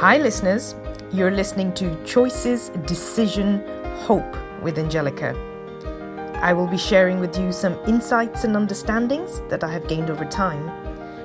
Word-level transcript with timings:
Hi, 0.00 0.18
listeners. 0.18 0.74
You're 1.10 1.30
listening 1.30 1.72
to 1.72 1.96
Choices, 2.04 2.68
Decision, 2.84 3.64
Hope 4.00 4.36
with 4.60 4.78
Angelica. 4.78 5.34
I 6.42 6.52
will 6.52 6.66
be 6.66 6.76
sharing 6.76 7.18
with 7.18 7.38
you 7.38 7.50
some 7.50 7.78
insights 7.86 8.44
and 8.44 8.54
understandings 8.56 9.40
that 9.48 9.64
I 9.64 9.72
have 9.72 9.88
gained 9.88 10.10
over 10.10 10.26
time, 10.26 10.68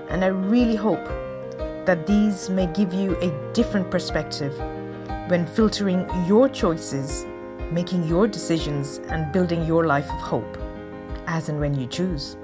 and 0.10 0.24
I 0.24 0.28
really 0.28 0.78
hope 0.78 1.04
that 1.86 2.08
these 2.08 2.50
may 2.50 2.66
give 2.68 2.94
you 2.94 3.18
a 3.18 3.52
different 3.52 3.92
perspective 3.92 4.58
when 5.28 5.46
filtering 5.46 6.08
your 6.26 6.48
choices, 6.48 7.26
making 7.72 8.08
your 8.08 8.26
decisions, 8.26 9.00
and 9.10 9.34
building 9.34 9.66
your 9.66 9.86
life 9.86 10.10
of 10.10 10.22
hope 10.22 10.58
as 11.28 11.50
and 11.50 11.60
when 11.60 11.78
you 11.78 11.88
choose. 11.88 12.38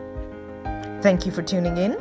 Thank 1.01 1.25
you 1.25 1.31
for 1.31 1.41
tuning 1.41 1.77
in, 1.77 1.93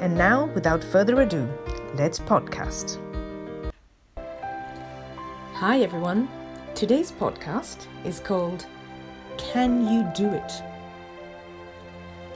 and 0.00 0.18
now, 0.18 0.46
without 0.46 0.82
further 0.82 1.22
ado, 1.22 1.48
let's 1.94 2.18
podcast. 2.18 2.98
Hi, 5.58 5.80
everyone. 5.80 6.28
Today's 6.76 7.10
podcast 7.10 7.88
is 8.04 8.20
called 8.20 8.66
Can 9.38 9.88
You 9.88 10.08
Do 10.14 10.32
It? 10.32 10.52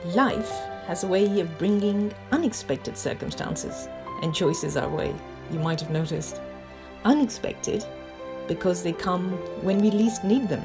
Life 0.07 0.51
has 0.89 1.05
a 1.05 1.07
way 1.07 1.39
of 1.39 1.57
bringing 1.57 2.13
unexpected 2.33 2.99
circumstances 2.99 3.89
and 4.23 4.35
choices 4.35 4.77
our 4.77 4.89
way, 4.89 5.15
you 5.53 5.61
might 5.61 5.81
have 5.81 5.93
noticed. 5.93 6.41
Unexpected 7.05 7.85
because 8.49 8.83
they 8.83 8.93
come 8.93 9.31
when 9.63 9.79
we 9.79 9.93
least 9.93 10.25
need 10.25 10.49
them. 10.49 10.65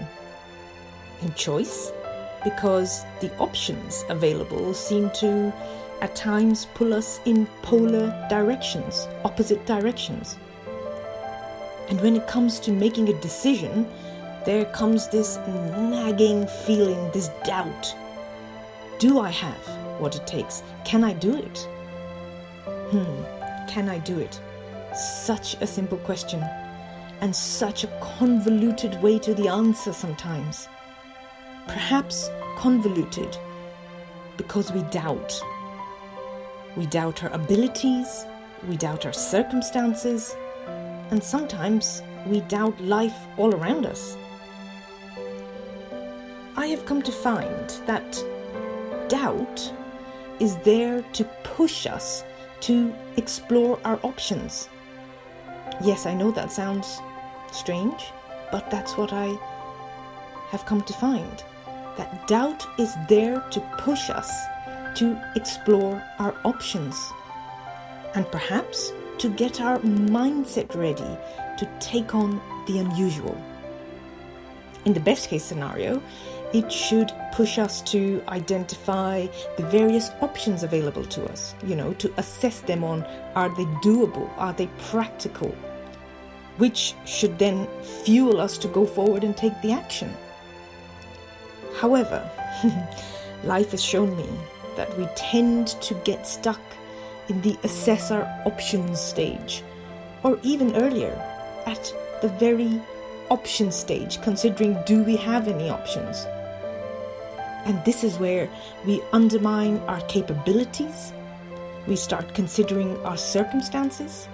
And 1.22 1.36
choice 1.36 1.92
because 2.44 3.04
the 3.22 3.32
options 3.38 4.04
available 4.10 4.74
seem 4.74 5.12
to 5.20 5.54
at 6.02 6.16
times 6.16 6.66
pull 6.74 6.96
us 6.96 7.20
in 7.26 7.46
polar 7.62 8.10
directions, 8.32 9.08
opposite 9.24 9.64
directions. 9.68 10.40
And 11.90 12.02
when 12.02 12.16
it 12.16 12.28
comes 12.28 12.60
to 12.62 12.72
making 12.72 13.10
a 13.10 13.22
decision, 13.22 13.88
there 14.46 14.66
comes 14.66 15.08
this 15.08 15.38
nagging 15.48 16.48
feeling, 16.66 17.12
this 17.12 17.30
doubt. 17.44 17.96
Do 19.00 19.20
I 19.20 19.30
have 19.30 20.00
what 20.00 20.16
it 20.16 20.26
takes? 20.28 20.64
Can 20.86 21.04
I 21.04 21.14
do 21.14 21.36
it? 21.36 21.68
Hmm, 22.92 23.68
can 23.68 23.90
I 23.90 24.00
do 24.00 24.20
it? 24.20 24.40
Such 24.96 25.56
a 25.62 25.68
simple 25.68 25.98
question, 26.00 26.44
and 27.22 27.36
such 27.36 27.84
a 27.84 28.00
convoluted 28.02 29.02
way 29.02 29.20
to 29.20 29.34
the 29.34 29.48
answer 29.48 29.94
sometimes. 29.94 30.68
Perhaps 31.68 32.30
convoluted 32.58 33.38
because 34.38 34.72
we 34.72 34.82
doubt. 34.84 35.40
We 36.76 36.86
doubt 36.86 37.24
our 37.24 37.32
abilities, 37.32 38.26
we 38.68 38.78
doubt 38.78 39.06
our 39.06 39.14
circumstances, 39.14 40.36
and 41.12 41.24
sometimes 41.24 42.02
we 42.26 42.42
doubt 42.42 42.80
life 42.82 43.18
all 43.38 43.54
around 43.56 43.86
us. 43.86 44.18
I 46.56 46.68
have 46.68 46.86
come 46.86 47.02
to 47.04 47.12
find 47.12 47.70
that 47.86 48.24
doubt 49.10 49.72
is 50.40 50.58
there 50.58 51.02
to 51.14 51.24
push 51.44 51.86
us 51.86 52.24
to 52.62 52.94
explore 53.16 53.80
our 53.86 54.00
options. 54.04 54.70
Yes, 55.82 56.06
I 56.06 56.14
know 56.14 56.32
that 56.32 56.52
sounds 56.52 57.00
strange, 57.52 58.12
but 58.52 58.70
that's 58.72 58.98
what 58.98 59.14
I 59.14 59.28
have 60.50 60.66
come 60.66 60.82
to 60.82 60.94
find. 60.94 61.44
That 61.98 62.28
doubt 62.28 62.66
is 62.80 62.94
there 63.08 63.42
to 63.52 63.60
push 63.78 64.10
us 64.10 64.32
to 64.96 65.20
explore 65.36 66.04
our 66.20 66.36
options 66.44 66.96
and 68.16 68.30
perhaps 68.32 68.92
to 69.20 69.30
get 69.30 69.62
our 69.62 69.80
mindset 69.80 70.76
ready 70.76 71.18
to 71.58 71.70
take 71.80 72.14
on 72.14 72.42
the 72.68 72.80
unusual. 72.80 73.36
In 74.86 74.94
the 74.94 75.00
best 75.00 75.30
case 75.30 75.44
scenario, 75.44 76.02
it 76.54 76.72
should 76.72 77.12
push 77.34 77.58
us 77.58 77.82
to 77.82 78.24
identify 78.30 79.28
the 79.58 79.64
various 79.64 80.12
options 80.22 80.64
available 80.64 81.04
to 81.06 81.26
us, 81.26 81.56
you 81.66 81.76
know, 81.76 81.94
to 81.96 82.14
assess 82.18 82.62
them 82.62 82.84
on 82.84 83.04
are 83.36 83.50
they 83.50 83.66
doable, 83.84 84.30
are 84.38 84.54
they 84.54 84.68
practical, 84.90 85.50
which 86.58 86.94
should 87.06 87.38
then 87.38 87.68
fuel 88.06 88.40
us 88.40 88.58
to 88.60 88.68
go 88.70 88.86
forward 88.86 89.24
and 89.24 89.36
take 89.36 89.60
the 89.62 89.72
action. 89.72 90.16
However, 91.76 92.30
life 93.44 93.72
has 93.72 93.84
shown 93.84 94.16
me 94.16 94.30
that 94.78 94.96
we 94.98 95.06
tend 95.16 95.68
to 95.82 95.94
get 96.06 96.26
stuck 96.26 96.62
in 97.30 97.42
the 97.42 97.58
assessor 97.64 98.24
options 98.46 99.00
stage, 99.00 99.64
or 100.24 100.40
even 100.44 100.76
earlier, 100.76 101.16
at 101.66 101.94
the 102.22 102.30
very 102.30 102.82
option 103.30 103.72
stage, 103.72 104.22
considering 104.22 104.78
do 104.86 105.04
we 105.04 105.16
have 105.16 105.48
any 105.48 105.70
options? 105.70 106.26
And 107.66 107.84
this 107.84 108.04
is 108.04 108.18
where 108.18 108.50
we 108.86 109.02
undermine 109.12 109.78
our 109.88 110.02
capabilities, 110.02 111.12
we 111.88 111.96
start 111.96 112.34
considering 112.34 112.98
our 113.06 113.18
circumstances, 113.18 114.28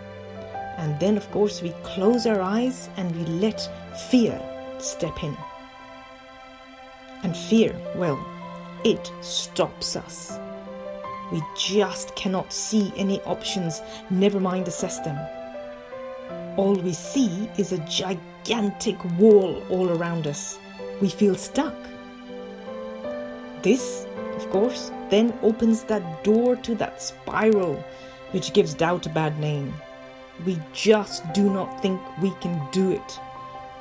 and 0.77 0.99
then, 0.99 1.17
of 1.17 1.29
course, 1.31 1.61
we 1.61 1.69
close 1.83 2.25
our 2.25 2.41
eyes 2.41 2.89
and 2.97 3.15
we 3.15 3.25
let 3.25 3.69
fear 4.09 4.41
step 4.79 5.23
in. 5.23 5.37
And 7.23 7.37
fear, 7.37 7.75
well, 7.95 8.19
it 8.83 9.11
stops 9.21 9.95
us. 9.95 10.37
We 11.31 11.41
just 11.57 12.15
cannot 12.15 12.51
see 12.53 12.91
any 12.95 13.21
options, 13.21 13.81
never 14.09 14.39
mind 14.39 14.67
assess 14.67 14.99
them. 14.99 15.17
All 16.57 16.75
we 16.75 16.93
see 16.93 17.49
is 17.57 17.71
a 17.71 17.77
gigantic 17.79 19.03
wall 19.17 19.63
all 19.69 19.89
around 19.89 20.27
us. 20.27 20.59
We 21.01 21.09
feel 21.09 21.35
stuck. 21.35 21.75
This, 23.61 24.05
of 24.35 24.49
course, 24.49 24.91
then 25.09 25.37
opens 25.41 25.83
that 25.85 26.23
door 26.23 26.55
to 26.57 26.75
that 26.75 27.01
spiral 27.01 27.83
which 28.33 28.51
gives 28.53 28.73
doubt 28.73 29.05
a 29.05 29.09
bad 29.09 29.39
name. 29.39 29.73
We 30.45 30.59
just 30.73 31.31
do 31.33 31.49
not 31.49 31.81
think 31.81 32.01
we 32.19 32.31
can 32.41 32.59
do 32.71 32.91
it. 32.91 33.11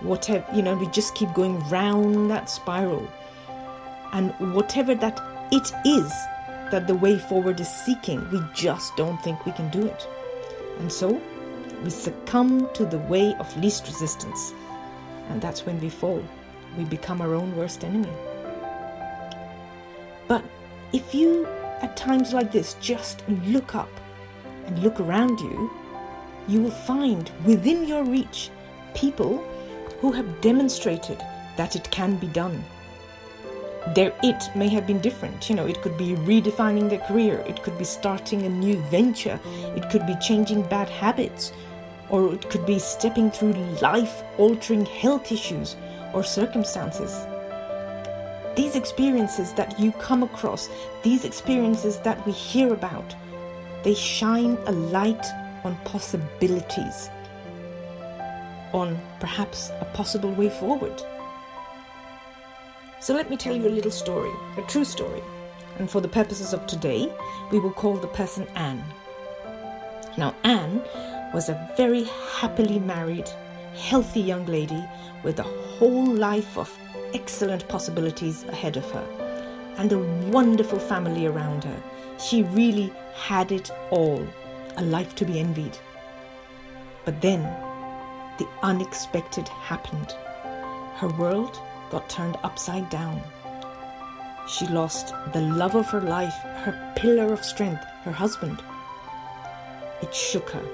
Whatever, 0.01 0.45
you 0.55 0.63
know, 0.63 0.77
we 0.77 0.87
just 0.89 1.15
keep 1.15 1.33
going 1.33 1.59
round 1.71 2.31
that 2.31 2.51
spiral. 2.51 3.09
And 4.13 4.33
whatever 4.55 4.95
that 4.95 5.19
it 5.51 5.73
is 5.87 6.13
that 6.73 6.87
the 6.87 6.95
way 6.95 7.19
forward 7.19 7.61
is 7.61 7.69
seeking, 7.69 8.29
we 8.31 8.41
just 8.55 8.97
don't 8.97 9.23
think 9.23 9.47
we 9.47 9.53
can 9.53 9.69
do 9.69 9.87
it. 9.87 10.09
And 10.81 10.91
so 10.91 11.21
we 11.85 11.91
succumb 11.91 12.69
to 12.73 12.87
the 12.87 12.99
way 12.99 13.35
of 13.39 13.57
least 13.59 13.87
resistance. 13.87 14.53
And 15.29 15.41
that's 15.41 15.67
when 15.67 15.79
we 15.81 15.91
fall. 15.91 16.25
We 16.77 16.85
become 16.85 17.21
our 17.21 17.35
own 17.35 17.55
worst 17.57 17.85
enemy. 17.85 18.13
But 20.27 20.43
if 20.95 21.15
you, 21.15 21.47
at 21.83 21.95
times 21.95 22.33
like 22.33 22.51
this, 22.51 22.75
just 22.81 23.23
look 23.29 23.75
up 23.75 23.91
and 24.67 24.83
look 24.83 24.99
around 24.99 25.41
you, 25.41 25.71
you 26.49 26.63
will 26.63 26.71
find 26.71 27.31
within 27.45 27.87
your 27.87 28.03
reach 28.03 28.51
people 28.95 29.47
who 30.01 30.11
have 30.11 30.41
demonstrated 30.41 31.23
that 31.57 31.77
it 31.77 31.91
can 31.91 32.17
be 32.17 32.29
done. 32.29 32.65
Their 33.89 34.13
it 34.23 34.51
may 34.55 34.69
have 34.69 34.87
been 34.87 35.01
different. 35.01 35.51
You 35.51 35.57
know, 35.57 35.67
it 35.67 35.83
could 35.83 35.99
be 35.99 36.15
redefining 36.15 36.89
their 36.89 37.01
career, 37.01 37.45
it 37.49 37.63
could 37.63 37.77
be 37.79 37.85
starting 37.85 38.43
a 38.43 38.49
new 38.49 38.77
venture, 38.91 39.41
it 39.77 39.91
could 39.91 40.07
be 40.07 40.15
changing 40.21 40.63
bad 40.63 40.89
habits, 40.89 41.53
or 42.09 42.33
it 42.33 42.49
could 42.49 42.65
be 42.65 42.79
stepping 42.79 43.31
through 43.31 43.55
life 43.81 44.23
altering 44.39 44.87
health 44.87 45.33
issues 45.33 45.77
or 46.15 46.23
circumstances. 46.23 47.27
These 48.55 48.77
experiences 48.77 49.53
that 49.55 49.81
you 49.81 49.93
come 49.93 50.23
across, 50.23 50.69
these 51.03 51.25
experiences 51.25 51.99
that 52.01 52.25
we 52.27 52.33
hear 52.33 52.73
about, 52.73 53.15
they 53.83 53.95
shine 53.95 54.59
a 54.67 54.73
light 54.73 55.27
on 55.65 55.75
possibilities, 55.85 57.09
on 58.73 59.01
perhaps 59.21 59.71
a 59.81 59.85
possible 59.87 60.33
way 60.33 60.51
forward. 60.51 61.03
So 63.03 63.13
let 63.15 63.29
me 63.29 63.37
tell 63.37 63.57
you 63.57 63.67
a 63.67 63.69
little 63.69 63.91
story, 63.91 64.31
a 64.57 64.63
true 64.63 64.85
story. 64.85 65.25
And 65.81 65.91
for 65.91 66.01
the 66.01 66.07
purposes 66.07 66.53
of 66.53 66.69
today, 66.69 67.13
we 67.51 67.59
will 67.59 67.73
call 67.73 67.97
the 67.97 68.07
person 68.07 68.47
Anne. 68.55 68.85
Now, 70.17 70.37
Anne 70.45 70.81
was 71.35 71.49
a 71.49 71.75
very 71.77 72.05
happily 72.05 72.79
married, 72.79 73.29
healthy 73.75 74.21
young 74.21 74.47
lady 74.47 74.81
with 75.25 75.41
a 75.41 75.43
whole 75.43 76.15
life 76.15 76.57
of 76.57 76.73
excellent 77.13 77.67
possibilities 77.67 78.45
ahead 78.45 78.77
of 78.77 78.89
her 78.93 79.75
and 79.79 79.91
a 79.91 79.99
wonderful 80.31 80.79
family 80.79 81.27
around 81.27 81.65
her. 81.65 81.83
She 82.21 82.45
really 82.45 82.93
had 83.15 83.51
it 83.51 83.69
all, 83.91 84.25
a 84.77 84.83
life 84.85 85.17
to 85.17 85.25
be 85.25 85.41
envied. 85.41 85.77
But 87.05 87.21
then 87.21 87.43
the 88.39 88.47
unexpected 88.63 89.49
happened. 89.49 90.13
Her 90.99 91.09
world 91.19 91.61
got 91.93 92.09
turned 92.09 92.39
upside 92.43 92.89
down. 92.89 93.23
She 94.49 94.67
lost 94.67 95.15
the 95.35 95.43
love 95.43 95.77
of 95.77 95.89
her 95.91 96.01
life, 96.01 96.35
her 96.65 96.93
pillar 96.97 97.33
of 97.33 97.45
strength, 97.45 97.85
her 98.03 98.11
husband. 98.11 98.61
It 100.01 100.13
shook 100.13 100.49
her, 100.51 100.65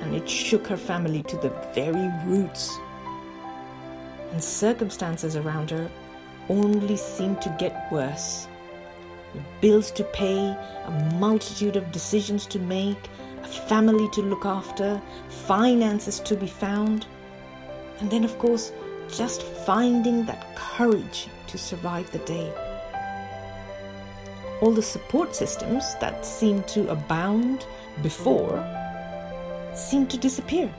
and 0.00 0.14
it 0.14 0.30
shook 0.30 0.68
her 0.68 0.76
family 0.76 1.24
to 1.24 1.36
the 1.36 1.50
very 1.74 2.08
roots. 2.24 2.78
And 4.30 4.42
circumstances 4.42 5.34
around 5.34 5.70
her 5.70 5.90
only 6.48 6.96
seemed 6.96 7.42
to 7.42 7.56
get 7.58 7.90
worse. 7.90 8.46
Bills 9.60 9.90
to 9.92 10.04
pay, 10.04 10.56
a 10.86 11.14
multitude 11.18 11.74
of 11.76 11.90
decisions 11.90 12.46
to 12.46 12.60
make, 12.60 13.10
a 13.42 13.48
family 13.48 14.08
to 14.10 14.22
look 14.22 14.46
after, 14.46 15.02
finances 15.28 16.20
to 16.20 16.36
be 16.36 16.46
found, 16.46 17.06
and 17.98 18.10
then, 18.10 18.24
of 18.24 18.38
course, 18.38 18.72
just 19.16 19.42
finding 19.42 20.24
that 20.26 20.54
courage 20.56 21.28
to 21.46 21.58
survive 21.58 22.10
the 22.10 22.18
day. 22.20 22.52
All 24.60 24.72
the 24.72 24.82
support 24.82 25.34
systems 25.34 25.94
that 26.00 26.24
seemed 26.24 26.68
to 26.68 26.90
abound 26.90 27.66
before 28.02 28.64
seem 29.74 30.06
to 30.08 30.18
disappear, 30.18 30.72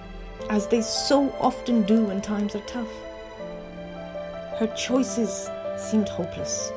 as 0.50 0.68
they 0.68 0.82
so 0.82 1.30
often 1.40 1.84
do 1.84 2.04
when 2.04 2.22
times 2.22 2.56
are 2.56 2.62
tough. 2.62 2.92
Her 4.60 4.72
choices 4.78 5.50
seemed 5.78 6.10
hopeless. 6.10 6.72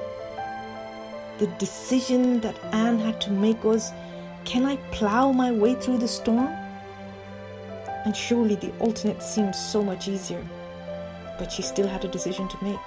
The 1.38 1.46
decision 1.58 2.40
that 2.40 2.56
Anne 2.72 2.98
had 2.98 3.20
to 3.22 3.30
make 3.30 3.62
was 3.64 3.92
can 4.44 4.64
I 4.64 4.76
plow 4.92 5.32
my 5.32 5.50
way 5.50 5.74
through 5.74 5.98
the 5.98 6.08
storm? 6.08 6.48
And 8.04 8.14
surely 8.14 8.54
the 8.56 8.72
alternate 8.78 9.22
seemed 9.22 9.54
so 9.54 9.82
much 9.82 10.06
easier, 10.06 10.44
but 11.38 11.50
she 11.50 11.62
still 11.62 11.86
had 11.86 12.04
a 12.04 12.08
decision 12.08 12.48
to 12.48 12.64
make. 12.64 12.80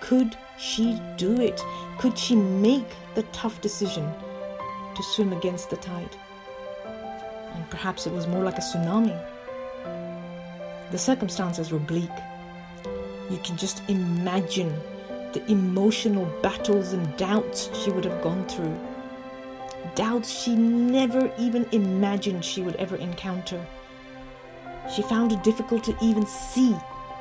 Could 0.00 0.36
she 0.58 1.00
do 1.16 1.40
it? 1.40 1.60
Could 1.98 2.18
she 2.18 2.36
make 2.36 2.88
the 3.14 3.22
tough 3.24 3.60
decision 3.60 4.12
to 4.94 5.02
swim 5.02 5.32
against 5.32 5.70
the 5.70 5.76
tide? 5.76 6.16
And 7.54 7.68
perhaps 7.70 8.06
it 8.06 8.12
was 8.12 8.26
more 8.26 8.44
like 8.44 8.58
a 8.58 8.60
tsunami. 8.60 9.18
The 10.90 10.98
circumstances 10.98 11.72
were 11.72 11.78
bleak. 11.78 12.10
You 13.30 13.38
can 13.38 13.56
just 13.56 13.82
imagine 13.88 14.78
the 15.32 15.44
emotional 15.50 16.26
battles 16.42 16.92
and 16.92 17.16
doubts 17.16 17.70
she 17.82 17.90
would 17.90 18.04
have 18.04 18.22
gone 18.22 18.46
through. 18.46 18.78
Doubts 19.94 20.30
she 20.30 20.54
never 20.54 21.32
even 21.38 21.66
imagined 21.72 22.44
she 22.44 22.62
would 22.62 22.76
ever 22.76 22.96
encounter. 22.96 23.64
She 24.94 25.02
found 25.02 25.32
it 25.32 25.42
difficult 25.42 25.82
to 25.84 25.96
even 26.00 26.24
see 26.26 26.76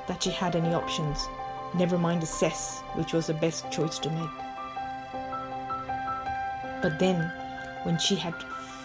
that 0.07 0.24
she 0.24 0.31
had 0.31 0.56
any 0.56 0.74
options, 0.74 1.28
never 1.74 1.98
mind 1.98 2.24
assess 2.24 2.81
which 2.94 3.13
was 3.13 3.28
the 3.28 3.34
best 3.34 3.69
choice 3.72 4.00
to 4.00 4.10
make. 4.10 4.30
But 6.81 7.00
then, 7.00 7.31
when 7.84 7.98
she 7.98 8.16
had 8.16 8.36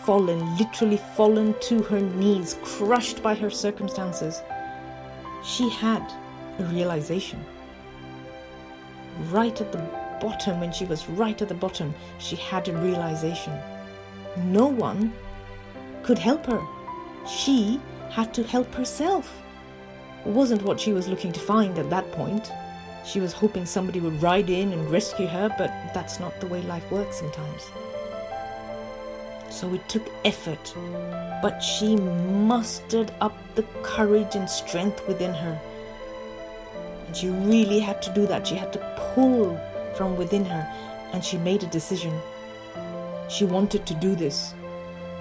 fallen, 0.04 0.56
literally 0.56 0.96
fallen 1.16 1.54
to 1.60 1.82
her 1.82 2.00
knees, 2.00 2.56
crushed 2.62 3.22
by 3.22 3.34
her 3.34 3.50
circumstances, 3.50 4.42
she 5.44 5.68
had 5.68 6.02
a 6.58 6.64
realization. 6.64 7.44
Right 9.30 9.60
at 9.60 9.72
the 9.72 9.78
bottom, 10.20 10.60
when 10.60 10.72
she 10.72 10.84
was 10.84 11.08
right 11.08 11.40
at 11.40 11.48
the 11.48 11.54
bottom, 11.54 11.94
she 12.18 12.36
had 12.36 12.68
a 12.68 12.76
realization. 12.76 13.58
No 14.36 14.66
one 14.66 15.12
could 16.02 16.18
help 16.18 16.46
her. 16.46 16.60
She 17.26 17.80
had 18.10 18.32
to 18.34 18.42
help 18.42 18.74
herself. 18.74 19.42
Wasn't 20.24 20.62
what 20.62 20.78
she 20.78 20.92
was 20.92 21.08
looking 21.08 21.32
to 21.32 21.40
find 21.40 21.78
at 21.78 21.90
that 21.90 22.10
point. 22.12 22.50
She 23.04 23.20
was 23.20 23.32
hoping 23.32 23.64
somebody 23.64 24.00
would 24.00 24.22
ride 24.22 24.50
in 24.50 24.72
and 24.72 24.90
rescue 24.90 25.26
her, 25.26 25.48
but 25.56 25.72
that's 25.94 26.20
not 26.20 26.38
the 26.40 26.46
way 26.46 26.60
life 26.62 26.88
works 26.90 27.16
sometimes. 27.16 27.70
So 29.48 29.72
it 29.74 29.88
took 29.88 30.06
effort, 30.24 30.74
but 31.42 31.60
she 31.60 31.96
mustered 31.96 33.10
up 33.20 33.36
the 33.54 33.64
courage 33.82 34.34
and 34.34 34.48
strength 34.48 35.06
within 35.08 35.32
her. 35.32 35.60
And 37.06 37.16
she 37.16 37.28
really 37.28 37.80
had 37.80 38.02
to 38.02 38.14
do 38.14 38.26
that. 38.26 38.46
She 38.46 38.54
had 38.54 38.72
to 38.74 39.12
pull 39.14 39.58
from 39.96 40.16
within 40.16 40.44
her, 40.44 40.68
and 41.12 41.24
she 41.24 41.38
made 41.38 41.62
a 41.62 41.66
decision. 41.66 42.20
She 43.28 43.44
wanted 43.44 43.86
to 43.86 43.94
do 43.94 44.14
this. 44.14 44.54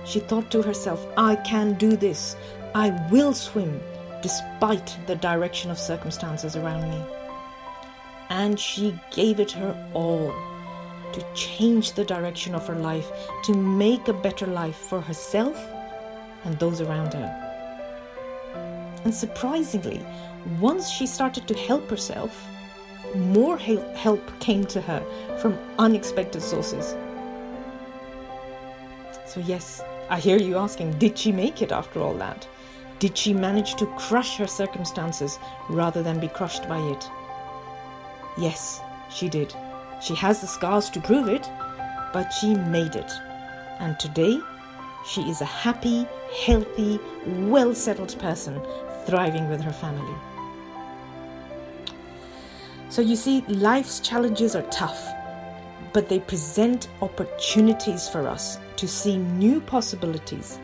She 0.05 0.19
thought 0.19 0.51
to 0.51 0.61
herself, 0.61 1.05
I 1.17 1.35
can 1.37 1.73
do 1.73 1.95
this. 1.95 2.35
I 2.75 2.91
will 3.09 3.33
swim 3.33 3.81
despite 4.21 4.97
the 5.07 5.15
direction 5.15 5.71
of 5.71 5.79
circumstances 5.79 6.55
around 6.55 6.89
me. 6.89 7.01
And 8.29 8.59
she 8.59 8.97
gave 9.11 9.39
it 9.39 9.51
her 9.51 9.75
all 9.93 10.33
to 11.13 11.25
change 11.33 11.93
the 11.93 12.05
direction 12.05 12.53
of 12.53 12.67
her 12.67 12.75
life, 12.75 13.09
to 13.45 13.53
make 13.53 14.07
a 14.07 14.13
better 14.13 14.45
life 14.45 14.75
for 14.75 15.01
herself 15.01 15.57
and 16.43 16.57
those 16.59 16.81
around 16.81 17.13
her. 17.13 17.45
And 19.03 19.13
surprisingly, 19.13 20.05
once 20.59 20.89
she 20.89 21.07
started 21.07 21.47
to 21.47 21.53
help 21.55 21.89
herself, 21.89 22.45
more 23.15 23.57
help 23.57 24.39
came 24.39 24.65
to 24.65 24.81
her 24.81 25.03
from 25.41 25.57
unexpected 25.79 26.41
sources. 26.41 26.95
So, 29.25 29.39
yes, 29.39 29.81
I 30.09 30.19
hear 30.19 30.37
you 30.37 30.57
asking, 30.57 30.97
did 30.99 31.17
she 31.17 31.31
make 31.31 31.61
it 31.61 31.71
after 31.71 31.99
all 32.01 32.13
that? 32.15 32.47
Did 32.99 33.17
she 33.17 33.33
manage 33.33 33.75
to 33.75 33.85
crush 33.97 34.35
her 34.37 34.47
circumstances 34.47 35.39
rather 35.69 36.03
than 36.03 36.19
be 36.19 36.27
crushed 36.27 36.67
by 36.67 36.79
it? 36.79 37.09
Yes, 38.37 38.81
she 39.09 39.29
did. 39.29 39.53
She 40.01 40.15
has 40.15 40.41
the 40.41 40.47
scars 40.47 40.89
to 40.91 40.99
prove 40.99 41.29
it, 41.29 41.49
but 42.11 42.29
she 42.31 42.53
made 42.55 42.95
it. 42.95 43.11
And 43.79 43.97
today, 43.99 44.37
she 45.07 45.21
is 45.29 45.39
a 45.39 45.45
happy, 45.45 46.05
healthy, 46.45 46.99
well 47.25 47.73
settled 47.73 48.19
person 48.19 48.61
thriving 49.05 49.49
with 49.49 49.61
her 49.61 49.71
family. 49.71 50.15
So 52.89 53.01
you 53.01 53.15
see, 53.15 53.41
life's 53.47 54.01
challenges 54.01 54.57
are 54.57 54.63
tough, 54.63 55.07
but 55.93 56.09
they 56.09 56.19
present 56.19 56.89
opportunities 57.01 58.09
for 58.09 58.27
us 58.27 58.57
to 58.75 58.87
see 58.87 59.17
new 59.17 59.61
possibilities, 59.61 60.59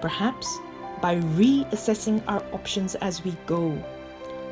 perhaps 0.00 0.60
by 1.02 1.16
reassessing 1.16 2.22
our 2.28 2.42
options 2.52 2.94
as 2.94 3.24
we 3.24 3.36
go. 3.46 3.72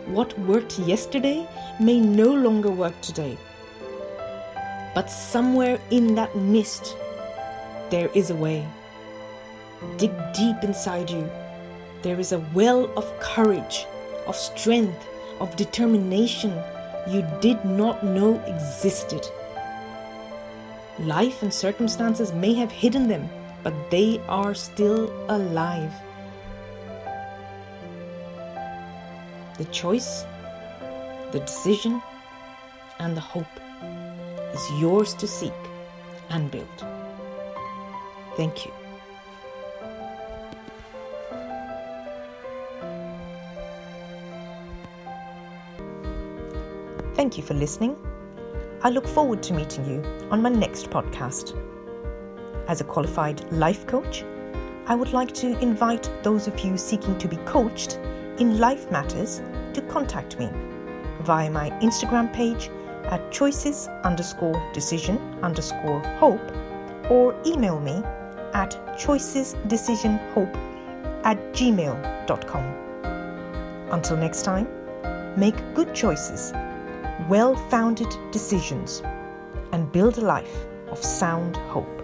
What 0.07 0.37
worked 0.41 0.79
yesterday 0.81 1.49
may 1.81 2.01
no 2.01 2.35
longer 2.35 2.71
work 2.71 3.01
today. 3.01 3.39
But 4.95 5.09
somewhere 5.09 5.79
in 5.91 6.17
that 6.17 6.35
mist, 6.37 6.97
there 7.91 8.11
is 8.13 8.31
a 8.31 8.35
way. 8.35 8.67
Dig 9.97 10.11
deep 10.35 10.57
inside 10.65 11.09
you. 11.09 11.31
There 12.03 12.19
is 12.19 12.33
a 12.33 12.45
well 12.53 12.91
of 12.97 13.07
courage, 13.21 13.87
of 14.27 14.35
strength, 14.35 15.07
of 15.39 15.55
determination 15.57 16.53
you 17.09 17.25
did 17.41 17.65
not 17.65 18.05
know 18.05 18.41
existed. 18.47 19.27
Life 20.99 21.43
and 21.43 21.55
circumstances 21.55 22.33
may 22.33 22.53
have 22.55 22.71
hidden 22.71 23.09
them, 23.09 23.29
but 23.63 23.91
they 23.91 24.21
are 24.29 24.55
still 24.55 25.11
alive. 25.29 25.93
The 29.61 29.67
choice, 29.67 30.25
the 31.33 31.41
decision, 31.41 32.01
and 32.99 33.15
the 33.15 33.21
hope 33.21 33.45
is 34.55 34.81
yours 34.81 35.13
to 35.13 35.27
seek 35.27 35.53
and 36.31 36.51
build. 36.51 36.67
Thank 38.39 38.65
you. 38.65 38.73
Thank 47.15 47.37
you 47.37 47.43
for 47.43 47.53
listening. 47.53 47.97
I 48.83 48.89
look 48.89 49.07
forward 49.07 49.43
to 49.43 49.53
meeting 49.53 49.85
you 49.85 50.03
on 50.31 50.41
my 50.41 50.49
next 50.49 50.89
podcast. 50.89 51.55
As 52.67 52.81
a 52.81 52.85
qualified 52.85 53.53
life 53.53 53.87
coach, 53.87 54.25
I 54.87 54.95
would 54.95 55.13
like 55.13 55.35
to 55.35 55.59
invite 55.59 56.09
those 56.23 56.49
of 56.49 56.59
you 56.61 56.79
seeking 56.79 57.19
to 57.19 57.29
be 57.29 57.37
coached 57.45 57.99
in 58.41 58.59
life 58.59 58.91
matters 58.91 59.43
to 59.75 59.83
contact 59.83 60.39
me 60.39 60.51
via 61.21 61.51
my 61.51 61.71
Instagram 61.81 62.33
page 62.33 62.71
at 63.05 63.31
choices 63.31 63.87
underscore 64.03 64.61
decision 64.73 65.19
underscore 65.43 66.01
hope 66.19 66.41
or 67.11 67.35
email 67.47 67.79
me 67.79 68.03
at 68.55 68.71
choicesdecisionhope 68.99 70.57
at 71.25 71.39
gmail.com. 71.53 72.65
Until 73.93 74.17
next 74.17 74.43
time, 74.43 74.67
make 75.37 75.57
good 75.75 75.95
choices, 75.95 76.53
well 77.29 77.55
founded 77.69 78.09
decisions, 78.33 79.03
and 79.73 79.93
build 79.93 80.17
a 80.19 80.23
life 80.23 80.67
of 80.89 81.05
sound 81.05 81.57
hope. 81.57 82.00